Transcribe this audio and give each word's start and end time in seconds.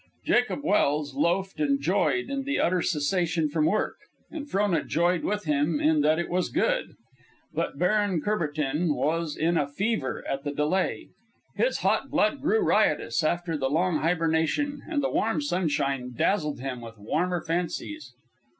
Jacob 0.25 0.63
Welse 0.63 1.13
loafed 1.13 1.59
and 1.59 1.79
joyed 1.79 2.27
in 2.31 2.41
the 2.43 2.59
utter 2.59 2.81
cessation 2.81 3.47
from 3.47 3.67
work, 3.67 3.97
and 4.31 4.49
Frona 4.49 4.83
joyed 4.83 5.23
with 5.23 5.43
him 5.43 5.79
in 5.79 6.01
that 6.01 6.17
it 6.17 6.27
was 6.27 6.49
good. 6.49 6.95
But 7.53 7.77
Baron 7.77 8.19
Courbertin 8.19 8.95
was 8.95 9.37
in 9.37 9.57
a 9.57 9.67
fever 9.67 10.23
at 10.27 10.43
the 10.43 10.53
delay. 10.55 11.09
His 11.55 11.81
hot 11.85 12.09
blood 12.09 12.41
grew 12.41 12.61
riotous 12.61 13.23
after 13.23 13.55
the 13.55 13.69
long 13.69 13.99
hibernation, 13.99 14.81
and 14.89 15.03
the 15.03 15.11
warm 15.11 15.39
sunshine 15.39 16.13
dazzled 16.15 16.61
him 16.61 16.81
with 16.81 16.97
warmer 16.97 17.39
fancies. 17.43 18.11